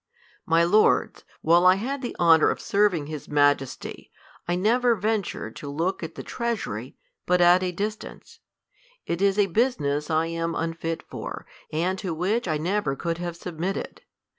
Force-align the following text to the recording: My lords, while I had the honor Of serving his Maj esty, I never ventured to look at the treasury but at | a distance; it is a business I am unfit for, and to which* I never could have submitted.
My 0.47 0.63
lords, 0.63 1.23
while 1.41 1.67
I 1.67 1.75
had 1.75 2.01
the 2.01 2.15
honor 2.17 2.49
Of 2.49 2.59
serving 2.59 3.05
his 3.05 3.29
Maj 3.29 3.61
esty, 3.61 4.09
I 4.47 4.55
never 4.55 4.95
ventured 4.95 5.55
to 5.57 5.69
look 5.69 6.01
at 6.01 6.15
the 6.15 6.23
treasury 6.23 6.97
but 7.27 7.39
at 7.39 7.61
| 7.63 7.63
a 7.63 7.71
distance; 7.71 8.39
it 9.05 9.21
is 9.21 9.37
a 9.37 9.45
business 9.45 10.09
I 10.09 10.25
am 10.25 10.55
unfit 10.55 11.03
for, 11.07 11.45
and 11.71 11.99
to 11.99 12.15
which* 12.15 12.47
I 12.47 12.57
never 12.57 12.95
could 12.95 13.19
have 13.19 13.35
submitted. 13.37 14.01